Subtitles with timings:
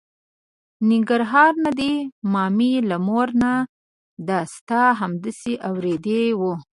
[0.89, 1.93] ننګرهار نه دی،
[2.31, 3.53] ما مې له مور نه
[4.27, 6.53] دا ستا همداسې اورېدې وه.